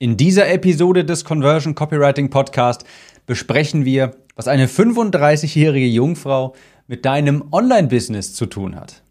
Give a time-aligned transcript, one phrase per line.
[0.00, 2.84] In dieser Episode des Conversion Copywriting Podcast
[3.26, 6.54] besprechen wir, was eine 35-jährige Jungfrau
[6.86, 9.02] mit deinem Online-Business zu tun hat.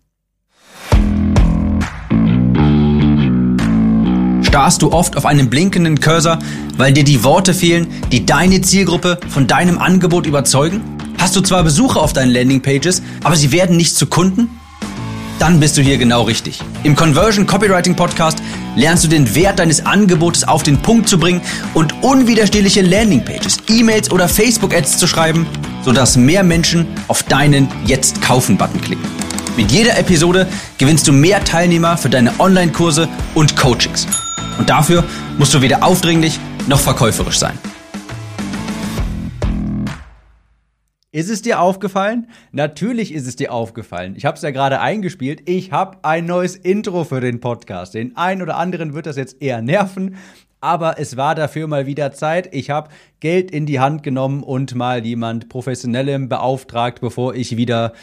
[4.47, 6.39] Starrst du oft auf einen blinkenden Cursor,
[6.77, 10.79] weil dir die Worte fehlen, die deine Zielgruppe von deinem Angebot überzeugen?
[11.17, 14.56] Hast du zwar Besucher auf deinen Landingpages, aber sie werden nicht zu Kunden?
[15.39, 16.59] Dann bist du hier genau richtig.
[16.83, 18.39] Im Conversion Copywriting Podcast
[18.75, 21.41] lernst du den Wert deines Angebotes auf den Punkt zu bringen
[21.73, 25.45] und unwiderstehliche Landingpages, E-Mails oder Facebook-Ads zu schreiben,
[25.83, 29.05] sodass mehr Menschen auf deinen Jetzt kaufen-Button klicken.
[29.55, 34.07] Mit jeder Episode gewinnst du mehr Teilnehmer für deine Online-Kurse und Coachings.
[34.59, 35.03] Und dafür
[35.37, 37.57] musst du weder aufdringlich noch verkäuferisch sein.
[41.17, 42.27] Ist es dir aufgefallen?
[42.51, 44.13] Natürlich ist es dir aufgefallen.
[44.15, 45.49] Ich habe es ja gerade eingespielt.
[45.49, 47.95] Ich habe ein neues Intro für den Podcast.
[47.95, 50.17] Den einen oder anderen wird das jetzt eher nerven,
[50.61, 52.53] aber es war dafür mal wieder Zeit.
[52.53, 57.93] Ich habe Geld in die Hand genommen und mal jemand Professionellem beauftragt, bevor ich wieder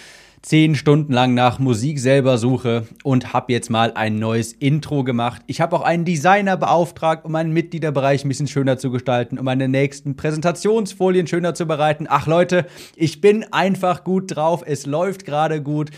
[0.45, 5.41] zehn Stunden lang nach Musik selber suche und habe jetzt mal ein neues Intro gemacht.
[5.47, 9.47] Ich habe auch einen Designer beauftragt, um meinen Mitgliederbereich ein bisschen schöner zu gestalten, um
[9.47, 12.07] meine nächsten Präsentationsfolien schöner zu bereiten.
[12.11, 14.63] Ach Leute, ich bin einfach gut drauf.
[14.67, 15.91] Es läuft gerade gut.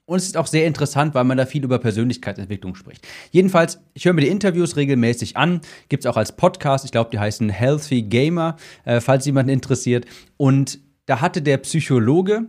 [0.08, 3.08] Und es ist auch sehr interessant, weil man da viel über Persönlichkeitsentwicklung spricht.
[3.32, 5.62] Jedenfalls, ich höre mir die Interviews regelmäßig an.
[5.90, 6.86] Gibt es auch als Podcast.
[6.86, 10.06] Ich glaube, die heißen Healthy Gamer, äh, falls jemand interessiert.
[10.38, 12.46] Und da hatte der Psychologe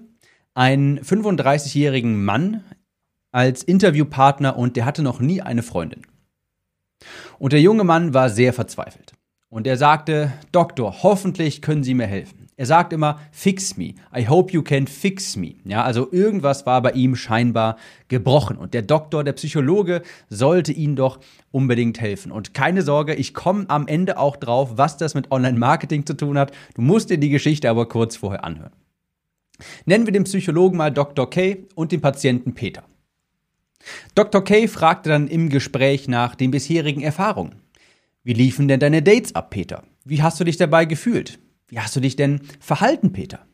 [0.54, 2.62] einen 35-jährigen Mann
[3.32, 6.02] als Interviewpartner und der hatte noch nie eine Freundin.
[7.38, 9.12] Und der junge Mann war sehr verzweifelt.
[9.48, 12.45] Und er sagte, Doktor, hoffentlich können Sie mir helfen.
[12.58, 13.94] Er sagt immer, fix me.
[14.16, 15.56] I hope you can fix me.
[15.64, 17.76] Ja, also irgendwas war bei ihm scheinbar
[18.08, 18.56] gebrochen.
[18.56, 20.00] Und der Doktor, der Psychologe,
[20.30, 22.32] sollte ihm doch unbedingt helfen.
[22.32, 26.38] Und keine Sorge, ich komme am Ende auch drauf, was das mit Online-Marketing zu tun
[26.38, 26.52] hat.
[26.74, 28.72] Du musst dir die Geschichte aber kurz vorher anhören.
[29.84, 31.28] Nennen wir den Psychologen mal Dr.
[31.28, 32.84] K und den Patienten Peter.
[34.14, 34.42] Dr.
[34.42, 37.56] K fragte dann im Gespräch nach den bisherigen Erfahrungen.
[38.24, 39.84] Wie liefen denn deine Dates ab, Peter?
[40.04, 41.38] Wie hast du dich dabei gefühlt?
[41.68, 43.46] Wie hast du dich denn verhalten, Peter?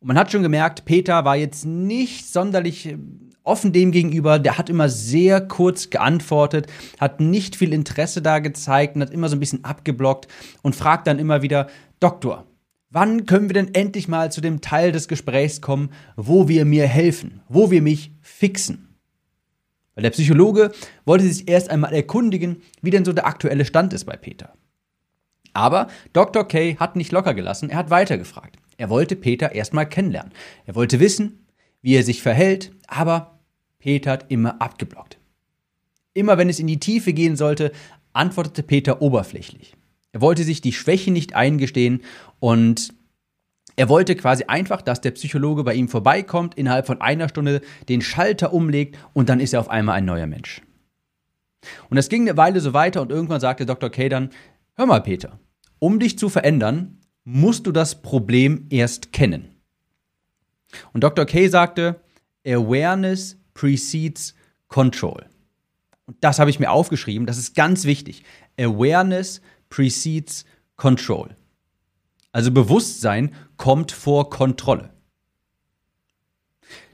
[0.00, 2.98] Und man hat schon gemerkt, Peter war jetzt nicht sonderlich äh,
[3.42, 4.38] offen dem gegenüber.
[4.38, 6.66] Der hat immer sehr kurz geantwortet,
[7.00, 10.28] hat nicht viel Interesse da gezeigt und hat immer so ein bisschen abgeblockt
[10.62, 11.68] und fragt dann immer wieder,
[12.00, 12.46] Doktor,
[12.90, 16.86] wann können wir denn endlich mal zu dem Teil des Gesprächs kommen, wo wir mir
[16.86, 18.96] helfen, wo wir mich fixen?
[19.94, 20.72] Weil der Psychologe
[21.06, 24.52] wollte sich erst einmal erkundigen, wie denn so der aktuelle Stand ist bei Peter.
[25.54, 26.46] Aber Dr.
[26.46, 28.56] K hat nicht locker gelassen, er hat weitergefragt.
[28.76, 30.32] Er wollte Peter erstmal kennenlernen.
[30.66, 31.46] Er wollte wissen,
[31.80, 33.38] wie er sich verhält, aber
[33.78, 35.18] Peter hat immer abgeblockt.
[36.12, 37.72] Immer wenn es in die Tiefe gehen sollte,
[38.12, 39.74] antwortete Peter oberflächlich.
[40.12, 42.02] Er wollte sich die Schwäche nicht eingestehen
[42.40, 42.94] und
[43.76, 48.00] er wollte quasi einfach, dass der Psychologe bei ihm vorbeikommt, innerhalb von einer Stunde den
[48.00, 50.62] Schalter umlegt und dann ist er auf einmal ein neuer Mensch.
[51.90, 53.90] Und das ging eine Weile so weiter und irgendwann sagte Dr.
[53.90, 54.30] K dann,
[54.76, 55.40] hör mal Peter,
[55.84, 59.54] um dich zu verändern, musst du das Problem erst kennen.
[60.94, 61.26] Und Dr.
[61.26, 62.00] K sagte,
[62.46, 64.34] Awareness precedes
[64.68, 65.26] Control.
[66.06, 68.22] Und das habe ich mir aufgeschrieben, das ist ganz wichtig.
[68.58, 70.46] Awareness precedes
[70.76, 71.36] Control.
[72.32, 74.88] Also Bewusstsein kommt vor Kontrolle.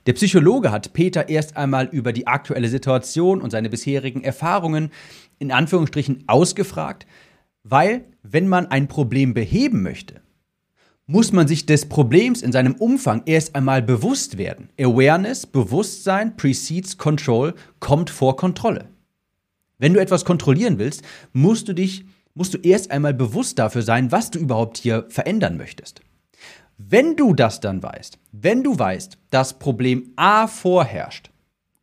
[0.06, 4.90] Der Psychologe hat Peter erst einmal über die aktuelle Situation und seine bisherigen Erfahrungen
[5.38, 7.06] in Anführungsstrichen ausgefragt,
[7.62, 10.20] weil, wenn man ein Problem beheben möchte,
[11.06, 14.68] muss man sich des Problems in seinem Umfang erst einmal bewusst werden.
[14.78, 18.88] Awareness, Bewusstsein, precedes Control, kommt vor Kontrolle.
[19.78, 21.02] Wenn du etwas kontrollieren willst,
[21.32, 22.04] musst du dich
[22.34, 26.00] musst du erst einmal bewusst dafür sein, was du überhaupt hier verändern möchtest.
[26.78, 31.30] Wenn du das dann weißt, wenn du weißt, dass Problem A vorherrscht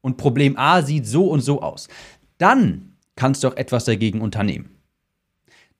[0.02, 1.88] und Problem A sieht so und so aus,
[2.38, 4.77] dann kannst du auch etwas dagegen unternehmen.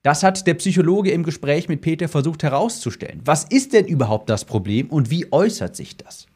[0.02, 3.20] Das hat der Psychologe im Gespräch mit Peter versucht herauszustellen.
[3.24, 6.26] Was ist denn überhaupt das Problem und wie äußert sich das?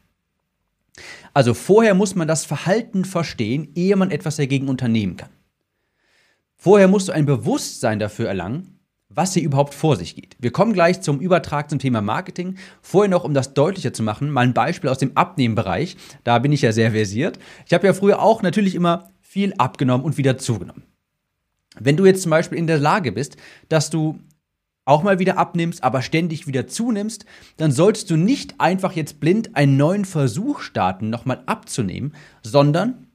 [1.33, 5.29] Also vorher muss man das Verhalten verstehen, ehe man etwas dagegen unternehmen kann.
[6.55, 8.79] Vorher musst du ein Bewusstsein dafür erlangen,
[9.09, 10.35] was hier überhaupt vor sich geht.
[10.39, 12.57] Wir kommen gleich zum Übertrag zum Thema Marketing.
[12.81, 15.97] Vorher noch, um das deutlicher zu machen, mal ein Beispiel aus dem Abnehmenbereich.
[16.23, 17.39] Da bin ich ja sehr versiert.
[17.65, 20.83] Ich habe ja früher auch natürlich immer viel abgenommen und wieder zugenommen.
[21.79, 23.37] Wenn du jetzt zum Beispiel in der Lage bist,
[23.69, 24.19] dass du
[24.85, 27.25] auch mal wieder abnimmst, aber ständig wieder zunimmst,
[27.57, 33.07] dann solltest du nicht einfach jetzt blind einen neuen Versuch starten, nochmal abzunehmen, sondern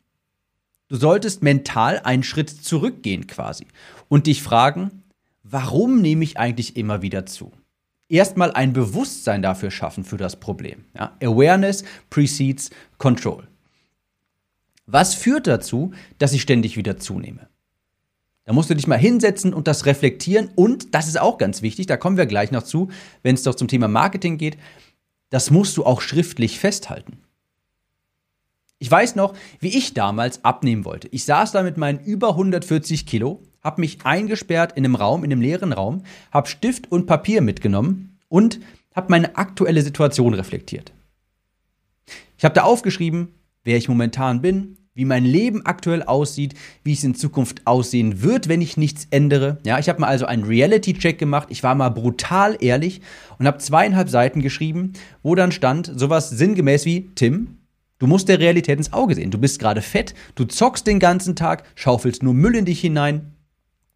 [0.88, 3.66] du solltest mental einen Schritt zurückgehen quasi
[4.08, 5.02] und dich fragen,
[5.42, 7.52] warum nehme ich eigentlich immer wieder zu?
[8.08, 10.86] Erstmal ein Bewusstsein dafür schaffen für das Problem.
[10.94, 11.14] Ja?
[11.22, 13.46] Awareness precedes Control.
[14.86, 17.48] Was führt dazu, dass ich ständig wieder zunehme?
[18.48, 20.48] Da musst du dich mal hinsetzen und das reflektieren.
[20.54, 22.88] Und das ist auch ganz wichtig, da kommen wir gleich noch zu,
[23.22, 24.56] wenn es doch zum Thema Marketing geht.
[25.28, 27.18] Das musst du auch schriftlich festhalten.
[28.78, 31.08] Ich weiß noch, wie ich damals abnehmen wollte.
[31.08, 35.32] Ich saß da mit meinen über 140 Kilo, habe mich eingesperrt in einem Raum, in
[35.32, 38.60] einem leeren Raum, habe Stift und Papier mitgenommen und
[38.94, 40.94] habe meine aktuelle Situation reflektiert.
[42.38, 43.28] Ich habe da aufgeschrieben,
[43.64, 48.48] wer ich momentan bin, wie mein Leben aktuell aussieht, wie es in Zukunft aussehen wird,
[48.48, 49.58] wenn ich nichts ändere.
[49.64, 51.46] Ja, ich habe mal also einen Reality-Check gemacht.
[51.52, 53.00] Ich war mal brutal ehrlich
[53.38, 57.58] und habe zweieinhalb Seiten geschrieben, wo dann stand sowas sinngemäß wie Tim.
[58.00, 59.30] Du musst der Realität ins Auge sehen.
[59.30, 63.34] Du bist gerade fett, du zockst den ganzen Tag, schaufelst nur Müll in dich hinein.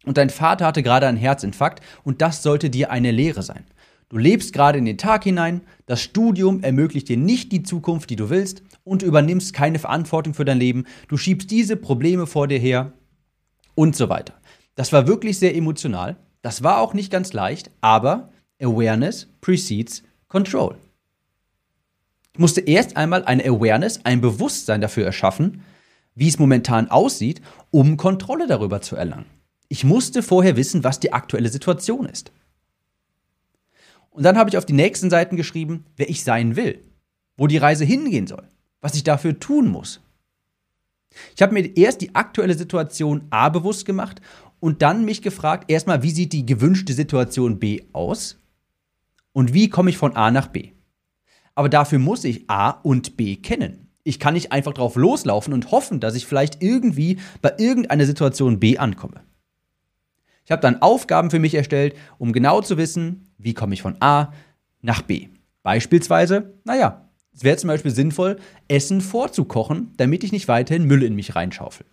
[0.05, 3.65] Und dein Vater hatte gerade einen Herzinfarkt und das sollte dir eine Lehre sein.
[4.13, 8.15] Du lebst gerade in den Tag hinein, das Studium ermöglicht dir nicht die Zukunft, die
[8.15, 12.47] du willst, und du übernimmst keine Verantwortung für dein Leben, du schiebst diese Probleme vor
[12.47, 12.93] dir her
[13.73, 14.35] und so weiter.
[14.75, 18.29] Das war wirklich sehr emotional, das war auch nicht ganz leicht, aber
[18.61, 20.75] Awareness precedes Control.
[22.33, 25.63] Ich musste erst einmal eine Awareness, ein Bewusstsein dafür erschaffen,
[26.13, 29.25] wie es momentan aussieht, um Kontrolle darüber zu erlangen.
[29.69, 32.31] Ich musste vorher wissen, was die aktuelle Situation ist.
[34.13, 36.79] Und dann habe ich auf die nächsten Seiten geschrieben, wer ich sein will,
[37.35, 38.47] wo die Reise hingehen soll,
[38.79, 40.01] was ich dafür tun muss.
[41.35, 44.21] Ich habe mir erst die aktuelle Situation A bewusst gemacht
[44.59, 48.37] und dann mich gefragt, erstmal, wie sieht die gewünschte Situation B aus
[49.31, 50.71] und wie komme ich von A nach B.
[51.55, 53.89] Aber dafür muss ich A und B kennen.
[54.03, 58.59] Ich kann nicht einfach drauf loslaufen und hoffen, dass ich vielleicht irgendwie bei irgendeiner Situation
[58.59, 59.21] B ankomme.
[60.45, 63.97] Ich habe dann Aufgaben für mich erstellt, um genau zu wissen, wie komme ich von
[64.01, 64.33] A
[64.81, 65.29] nach B.
[65.61, 68.37] Beispielsweise, naja, es wäre zum Beispiel sinnvoll,
[68.67, 71.85] Essen vorzukochen, damit ich nicht weiterhin Müll in mich reinschaufel.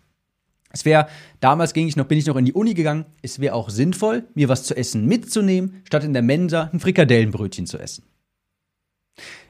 [0.72, 1.08] Es wäre,
[1.40, 4.24] damals ging ich noch, bin ich noch in die Uni gegangen, es wäre auch sinnvoll,
[4.34, 8.04] mir was zu essen mitzunehmen, statt in der Mensa ein Frikadellenbrötchen zu essen.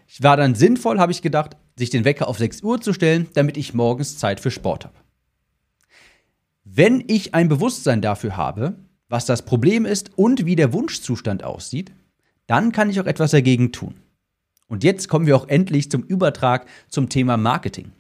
[0.07, 3.29] Ich war dann sinnvoll, habe ich gedacht, sich den Wecker auf 6 Uhr zu stellen,
[3.35, 4.97] damit ich morgens Zeit für Sport habe.
[6.65, 8.77] Wenn ich ein Bewusstsein dafür habe,
[9.11, 11.93] was das Problem ist und wie der Wunschzustand aussieht,
[12.47, 13.95] dann kann ich auch etwas dagegen tun.
[14.69, 17.91] Und jetzt kommen wir auch endlich zum Übertrag zum Thema Marketing.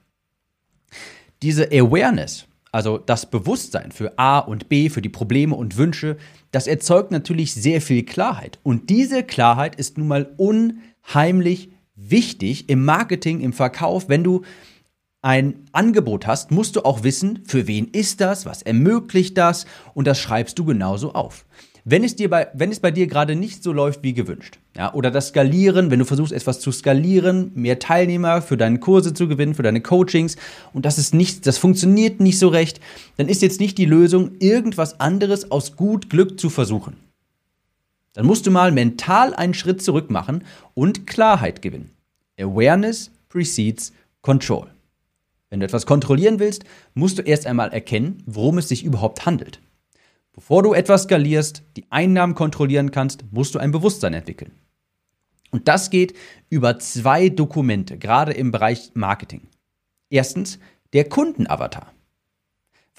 [1.43, 6.17] Diese Awareness, also das Bewusstsein für A und B, für die Probleme und Wünsche,
[6.53, 8.61] das erzeugt natürlich sehr viel Klarheit.
[8.63, 14.43] Und diese Klarheit ist nun mal unheimlich wichtig im Marketing, im Verkauf, wenn du
[15.23, 20.07] ein Angebot hast, musst du auch wissen, für wen ist das, was ermöglicht das und
[20.07, 21.45] das schreibst du genauso auf.
[21.85, 24.93] Wenn es, dir bei, wenn es bei dir gerade nicht so läuft wie gewünscht, ja,
[24.93, 29.29] oder das Skalieren, wenn du versuchst, etwas zu skalieren, mehr Teilnehmer für deine Kurse zu
[29.29, 30.37] gewinnen, für deine Coachings,
[30.75, 32.81] und das ist nicht, das funktioniert nicht so recht,
[33.17, 36.97] dann ist jetzt nicht die Lösung, irgendwas anderes aus gut Glück zu versuchen.
[38.13, 41.91] Dann musst du mal mental einen Schritt zurück machen und Klarheit gewinnen.
[42.39, 44.69] Awareness precedes Control.
[45.51, 46.65] Wenn du etwas kontrollieren willst,
[46.95, 49.61] musst du erst einmal erkennen, worum es sich überhaupt handelt.
[50.33, 54.53] Bevor du etwas skalierst, die Einnahmen kontrollieren kannst, musst du ein Bewusstsein entwickeln.
[55.51, 56.15] Und das geht
[56.49, 59.49] über zwei Dokumente, gerade im Bereich Marketing.
[60.09, 60.61] Erstens
[60.93, 61.93] der Kundenavatar.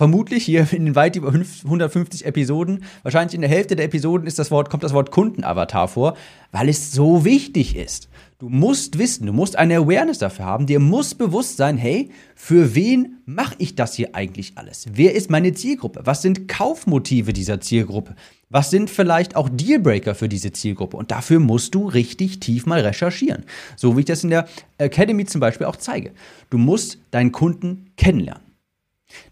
[0.01, 4.50] Vermutlich hier in weit über 150 Episoden, wahrscheinlich in der Hälfte der Episoden ist das
[4.50, 6.17] Wort, kommt das Wort Kundenavatar vor,
[6.51, 8.10] weil es so wichtig ist.
[8.39, 12.74] Du musst wissen, du musst eine Awareness dafür haben, dir muss bewusst sein, hey, für
[12.74, 14.88] wen mache ich das hier eigentlich alles?
[14.91, 16.01] Wer ist meine Zielgruppe?
[16.03, 18.15] Was sind Kaufmotive dieser Zielgruppe?
[18.50, 20.98] Was sind vielleicht auch Dealbreaker für diese Zielgruppe?
[20.98, 23.43] Und dafür musst du richtig tief mal recherchieren.
[23.75, 24.48] So wie ich das in der
[24.79, 26.10] Academy zum Beispiel auch zeige.
[26.50, 28.50] Du musst deinen Kunden kennenlernen.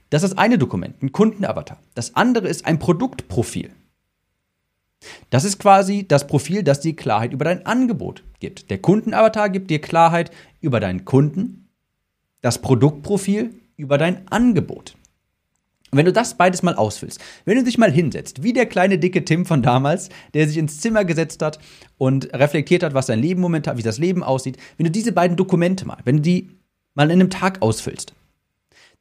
[0.09, 1.79] Das ist das eine Dokument, ein Kundenavatar.
[1.93, 3.71] Das andere ist ein Produktprofil.
[5.29, 8.69] Das ist quasi das Profil, das dir Klarheit über dein Angebot gibt.
[8.69, 11.69] Der Kundenavatar gibt dir Klarheit über deinen Kunden,
[12.41, 14.95] das Produktprofil über dein Angebot.
[15.91, 18.99] Und wenn du das beides mal ausfüllst, wenn du dich mal hinsetzt, wie der kleine
[18.99, 21.59] dicke Tim von damals, der sich ins Zimmer gesetzt hat
[21.97, 25.37] und reflektiert hat, was sein Leben momentan, wie das Leben aussieht, wenn du diese beiden
[25.37, 26.49] Dokumente mal, wenn du die
[26.93, 28.13] mal in einem Tag ausfüllst,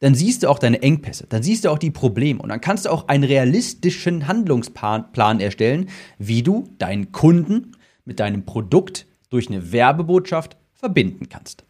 [0.00, 2.86] dann siehst du auch deine Engpässe, dann siehst du auch die Probleme und dann kannst
[2.86, 5.88] du auch einen realistischen Handlungsplan erstellen,
[6.18, 7.72] wie du deinen Kunden
[8.04, 11.64] mit deinem Produkt durch eine Werbebotschaft verbinden kannst.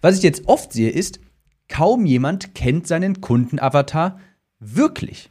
[0.00, 1.20] Was ich jetzt oft sehe, ist,
[1.70, 4.18] Kaum jemand kennt seinen Kundenavatar
[4.58, 5.30] wirklich.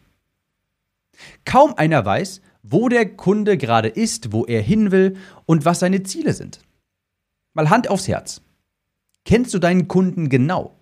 [1.44, 6.02] Kaum einer weiß, wo der Kunde gerade ist, wo er hin will und was seine
[6.04, 6.62] Ziele sind.
[7.54, 8.42] Mal Hand aufs Herz.
[9.26, 10.79] Kennst du deinen Kunden genau?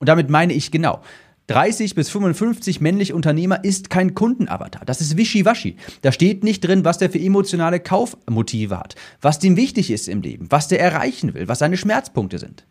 [0.00, 1.02] Und damit meine ich genau.
[1.46, 4.84] 30 bis 55 männliche Unternehmer ist kein Kundenavatar.
[4.84, 5.76] Das ist wischiwaschi.
[6.02, 10.22] Da steht nicht drin, was der für emotionale Kaufmotive hat, was dem wichtig ist im
[10.22, 12.66] Leben, was der erreichen will, was seine Schmerzpunkte sind.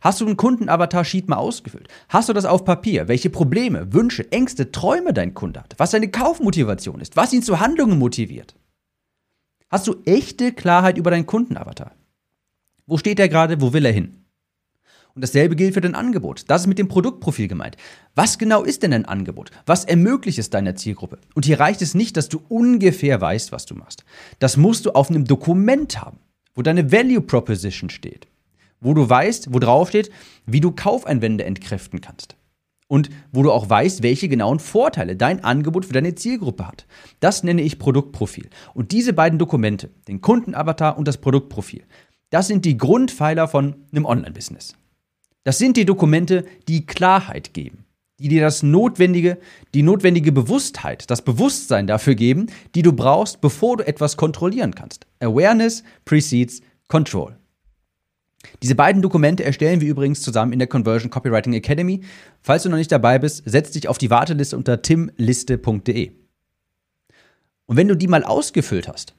[0.00, 1.88] Hast du einen Kundenavatar-Sheet mal ausgefüllt?
[2.08, 3.08] Hast du das auf Papier?
[3.08, 5.74] Welche Probleme, Wünsche, Ängste, Träume dein Kunde hat?
[5.78, 7.16] Was seine Kaufmotivation ist?
[7.16, 8.54] Was ihn zu Handlungen motiviert?
[9.70, 11.92] Hast du echte Klarheit über deinen Kundenavatar?
[12.86, 13.60] Wo steht er gerade?
[13.60, 14.24] Wo will er hin?
[15.18, 16.44] Und dasselbe gilt für dein Angebot.
[16.46, 17.76] Das ist mit dem Produktprofil gemeint.
[18.14, 19.50] Was genau ist denn ein Angebot?
[19.66, 21.18] Was ermöglicht es deiner Zielgruppe?
[21.34, 24.04] Und hier reicht es nicht, dass du ungefähr weißt, was du machst.
[24.38, 26.20] Das musst du auf einem Dokument haben,
[26.54, 28.28] wo deine Value Proposition steht
[28.80, 30.10] wo du weißt, wo drauf steht,
[30.46, 32.36] wie du Kaufeinwände entkräften kannst.
[32.86, 36.86] Und wo du auch weißt, welche genauen Vorteile dein Angebot für deine Zielgruppe hat.
[37.20, 38.48] Das nenne ich Produktprofil.
[38.72, 41.84] Und diese beiden Dokumente, den Kundenavatar und das Produktprofil,
[42.30, 44.74] das sind die Grundpfeiler von einem Online-Business.
[45.44, 47.84] Das sind die Dokumente, die Klarheit geben,
[48.18, 49.38] die dir das notwendige,
[49.74, 55.06] die notwendige Bewusstheit, das Bewusstsein dafür geben, die du brauchst, bevor du etwas kontrollieren kannst.
[55.20, 57.36] Awareness precedes Control.
[58.62, 62.02] Diese beiden Dokumente erstellen wir übrigens zusammen in der Conversion Copywriting Academy.
[62.40, 66.12] Falls du noch nicht dabei bist, setz dich auf die Warteliste unter timliste.de.
[67.66, 69.14] Und wenn du die mal ausgefüllt hast,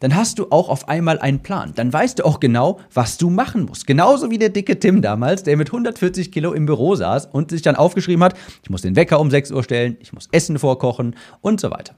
[0.00, 1.72] dann hast du auch auf einmal einen Plan.
[1.74, 3.86] Dann weißt du auch genau, was du machen musst.
[3.86, 7.62] Genauso wie der dicke Tim damals, der mit 140 Kilo im Büro saß und sich
[7.62, 11.16] dann aufgeschrieben hat, ich muss den Wecker um 6 Uhr stellen, ich muss Essen vorkochen
[11.40, 11.94] und so weiter.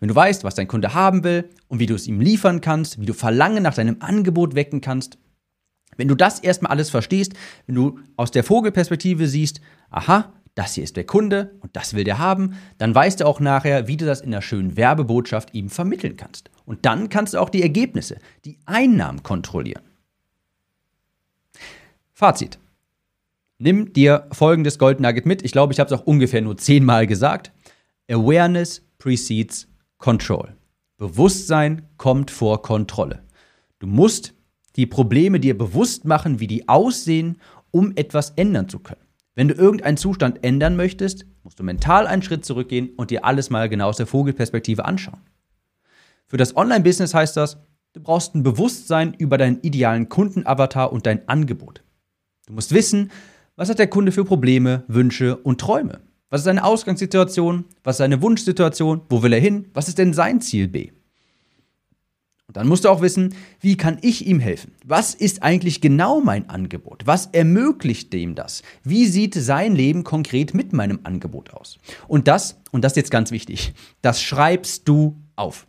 [0.00, 3.00] Wenn du weißt, was dein Kunde haben will und wie du es ihm liefern kannst,
[3.00, 5.18] wie du Verlangen nach deinem Angebot wecken kannst,
[5.96, 7.32] wenn du das erstmal alles verstehst,
[7.66, 12.04] wenn du aus der Vogelperspektive siehst, aha, das hier ist der Kunde und das will
[12.04, 15.68] der haben, dann weißt du auch nachher, wie du das in einer schönen Werbebotschaft ihm
[15.68, 16.50] vermitteln kannst.
[16.66, 19.82] Und dann kannst du auch die Ergebnisse, die Einnahmen kontrollieren.
[22.12, 22.58] Fazit.
[23.58, 25.42] Nimm dir folgendes Gold Nugget mit.
[25.42, 27.52] Ich glaube, ich habe es auch ungefähr nur zehnmal gesagt.
[28.10, 30.54] Awareness precedes Control.
[30.98, 33.22] Bewusstsein kommt vor Kontrolle.
[33.78, 34.34] Du musst
[34.76, 39.00] die Probleme dir bewusst machen, wie die aussehen, um etwas ändern zu können.
[39.34, 43.50] Wenn du irgendeinen Zustand ändern möchtest, musst du mental einen Schritt zurückgehen und dir alles
[43.50, 45.20] mal genau aus der Vogelperspektive anschauen.
[46.28, 47.58] Für das Online-Business heißt das,
[47.92, 51.82] du brauchst ein Bewusstsein über deinen idealen Kundenavatar und dein Angebot.
[52.46, 53.10] Du musst wissen,
[53.54, 56.00] was hat der Kunde für Probleme, Wünsche und Träume.
[56.28, 57.64] Was ist seine Ausgangssituation?
[57.84, 59.02] Was ist seine Wunschsituation?
[59.08, 59.68] Wo will er hin?
[59.72, 60.90] Was ist denn sein Ziel B?
[62.48, 64.72] Und dann musst du auch wissen, wie kann ich ihm helfen?
[64.84, 67.06] Was ist eigentlich genau mein Angebot?
[67.06, 68.62] Was ermöglicht dem das?
[68.82, 71.78] Wie sieht sein Leben konkret mit meinem Angebot aus?
[72.06, 75.66] Und das, und das ist jetzt ganz wichtig, das schreibst du auf.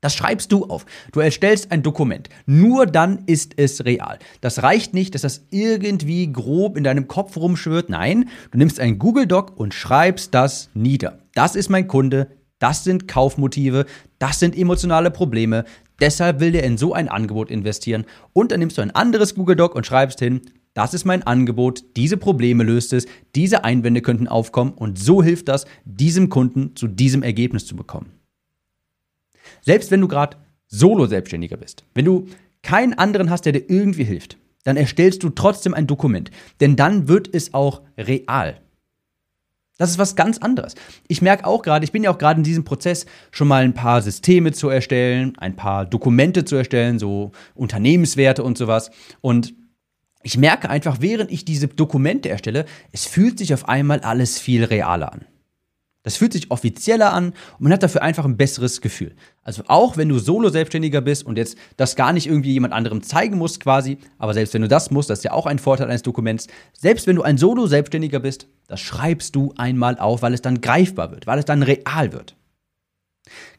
[0.00, 0.86] Das schreibst du auf.
[1.12, 2.28] Du erstellst ein Dokument.
[2.46, 4.18] Nur dann ist es real.
[4.40, 7.88] Das reicht nicht, dass das irgendwie grob in deinem Kopf rumschwirrt.
[7.88, 11.18] Nein, du nimmst einen Google Doc und schreibst das nieder.
[11.34, 12.28] Das ist mein Kunde.
[12.58, 13.86] Das sind Kaufmotive.
[14.18, 15.64] Das sind emotionale Probleme.
[16.00, 18.04] Deshalb will der in so ein Angebot investieren.
[18.32, 20.42] Und dann nimmst du ein anderes Google Doc und schreibst hin,
[20.74, 25.48] das ist mein Angebot, diese Probleme löst es, diese Einwände könnten aufkommen und so hilft
[25.48, 28.15] das, diesem Kunden zu diesem Ergebnis zu bekommen.
[29.62, 30.36] Selbst wenn du gerade
[30.68, 32.26] Solo-Selbstständiger bist, wenn du
[32.62, 36.30] keinen anderen hast, der dir irgendwie hilft, dann erstellst du trotzdem ein Dokument.
[36.60, 38.60] Denn dann wird es auch real.
[39.78, 40.74] Das ist was ganz anderes.
[41.06, 43.74] Ich merke auch gerade, ich bin ja auch gerade in diesem Prozess, schon mal ein
[43.74, 48.90] paar Systeme zu erstellen, ein paar Dokumente zu erstellen, so Unternehmenswerte und sowas.
[49.20, 49.54] Und
[50.22, 54.64] ich merke einfach, während ich diese Dokumente erstelle, es fühlt sich auf einmal alles viel
[54.64, 55.26] realer an.
[56.06, 59.16] Das fühlt sich offizieller an und man hat dafür einfach ein besseres Gefühl.
[59.42, 63.38] Also auch wenn du Solo-Selbstständiger bist und jetzt das gar nicht irgendwie jemand anderem zeigen
[63.38, 66.02] musst quasi, aber selbst wenn du das musst, das ist ja auch ein Vorteil eines
[66.02, 66.46] Dokuments,
[66.78, 71.10] selbst wenn du ein Solo-Selbstständiger bist, das schreibst du einmal auf, weil es dann greifbar
[71.10, 72.36] wird, weil es dann real wird.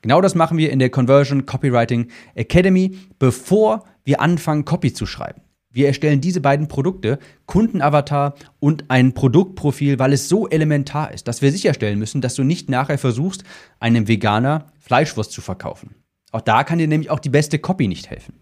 [0.01, 5.41] Genau das machen wir in der Conversion Copywriting Academy, bevor wir anfangen, Copy zu schreiben.
[5.77, 11.43] Wir erstellen diese beiden Produkte, Kundenavatar und ein Produktprofil, weil es so elementar ist, dass
[11.43, 13.43] wir sicherstellen müssen, dass du nicht nachher versuchst,
[13.79, 15.93] einem Veganer Fleischwurst zu verkaufen.
[16.31, 18.33] Auch da kann dir nämlich auch die beste Copy nicht helfen.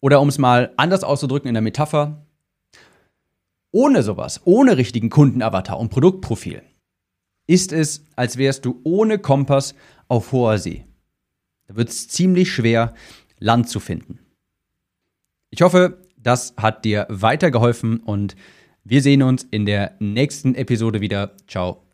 [0.00, 2.24] Oder um es mal anders auszudrücken in der Metapher,
[3.72, 6.62] ohne sowas, ohne richtigen Kundenavatar und Produktprofil,
[7.46, 9.74] ist es, als wärst du ohne Kompass
[10.08, 10.86] auf hoher See.
[11.68, 12.94] Da wird es ziemlich schwer,
[13.38, 14.20] Land zu finden.
[15.50, 18.36] Ich hoffe, das hat dir weitergeholfen und
[18.84, 21.32] wir sehen uns in der nächsten Episode wieder.
[21.48, 21.85] Ciao.